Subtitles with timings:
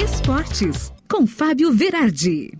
[0.00, 2.52] Esportes, com Fábio Verardi.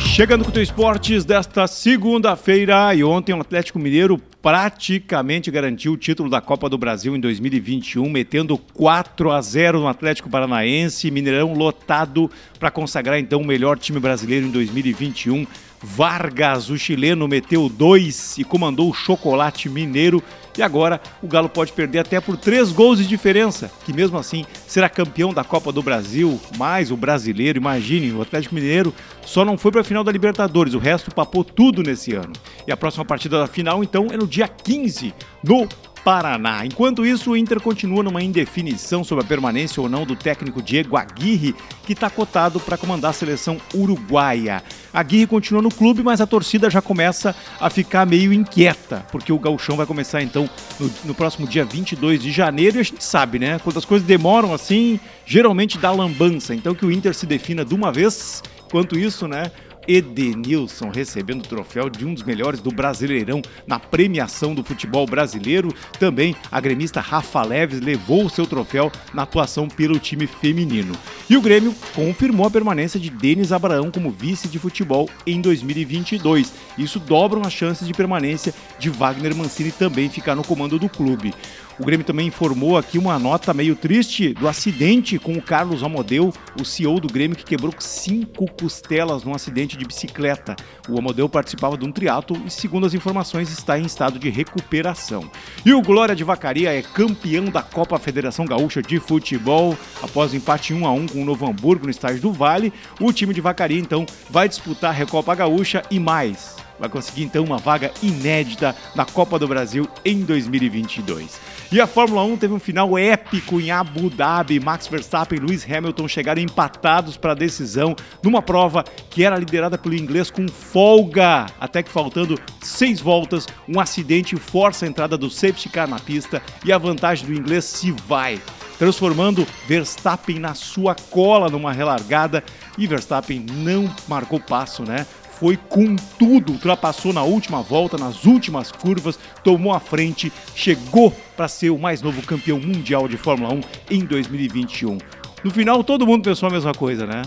[0.00, 5.96] Chegando com o teu esportes desta segunda-feira e ontem o Atlético Mineiro praticamente garantiu o
[5.96, 11.54] título da Copa do Brasil em 2021, metendo 4 a 0 no Atlético Paranaense, Mineirão
[11.54, 15.46] lotado para consagrar então o melhor time brasileiro em 2021.
[15.80, 20.22] Vargas, o chileno, meteu dois e comandou o chocolate mineiro.
[20.56, 24.44] E agora o Galo pode perder até por três gols de diferença, que mesmo assim
[24.66, 27.58] será campeão da Copa do Brasil, mais o brasileiro.
[27.58, 28.92] Imagine, o Atlético Mineiro
[29.24, 32.32] só não foi para a final da Libertadores, o resto papou tudo nesse ano.
[32.68, 35.66] E a próxima partida da final, então, é no dia 15, no
[36.04, 36.66] Paraná.
[36.66, 40.94] Enquanto isso, o Inter continua numa indefinição sobre a permanência ou não do técnico Diego
[40.94, 41.54] Aguirre,
[41.86, 44.62] que está cotado para comandar a seleção uruguaia.
[44.92, 49.38] Aguirre continua no clube, mas a torcida já começa a ficar meio inquieta, porque o
[49.38, 50.46] gauchão vai começar então
[50.78, 53.58] no, no próximo dia 22 de janeiro e a gente sabe, né?
[53.64, 56.54] Quando as coisas demoram assim, geralmente dá lambança.
[56.54, 58.42] Então que o Inter se defina de uma vez.
[58.66, 59.50] Enquanto isso, né?
[59.88, 65.74] Edenilson recebendo o troféu de um dos melhores do Brasileirão na premiação do futebol brasileiro.
[65.98, 70.94] Também a gremista Rafa Leves levou o seu troféu na atuação pelo time feminino.
[71.30, 76.52] E o Grêmio confirmou a permanência de Denis Abraão como vice de futebol em 2022.
[76.76, 81.32] Isso dobra as chances de permanência de Wagner Mancini também ficar no comando do clube.
[81.78, 86.34] O Grêmio também informou aqui uma nota meio triste do acidente com o Carlos Amodeu,
[86.60, 90.56] o CEO do Grêmio, que quebrou cinco costelas num acidente de bicicleta.
[90.88, 95.30] O Amodeu participava de um triatlo e, segundo as informações, está em estado de recuperação.
[95.64, 99.78] E o Glória de Vacaria é campeão da Copa Federação Gaúcha de Futebol.
[100.02, 103.12] Após o empate 1 a 1 com o Novo Hamburgo no estádio do Vale, o
[103.12, 107.58] time de Vacaria então vai disputar a Recopa Gaúcha e mais vai conseguir então uma
[107.58, 111.40] vaga inédita na Copa do Brasil em 2022.
[111.70, 114.58] E a Fórmula 1 teve um final épico em Abu Dhabi.
[114.58, 119.76] Max Verstappen e Lewis Hamilton chegaram empatados para a decisão numa prova que era liderada
[119.76, 125.28] pelo inglês com folga, até que faltando seis voltas, um acidente força a entrada do
[125.28, 128.40] safety car na pista e a vantagem do inglês se vai
[128.78, 132.42] transformando Verstappen na sua cola numa relargada
[132.78, 135.04] e Verstappen não marcou passo, né?
[135.38, 141.48] Foi com tudo, ultrapassou na última volta, nas últimas curvas, tomou a frente, chegou para
[141.48, 143.60] ser o mais novo campeão mundial de Fórmula 1
[143.90, 144.98] em 2021.
[145.44, 147.22] No final, todo mundo pensou a mesma coisa, né?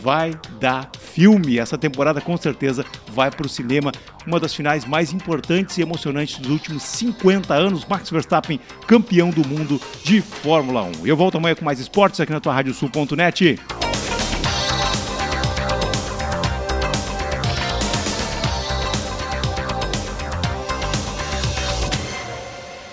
[0.00, 1.58] Vai dar filme.
[1.58, 3.90] Essa temporada com certeza vai para o cinema.
[4.24, 7.84] Uma das finais mais importantes e emocionantes dos últimos 50 anos.
[7.84, 11.06] Max Verstappen, campeão do mundo de Fórmula 1.
[11.06, 13.58] Eu volto amanhã com mais esportes aqui na tua Radiosul.net.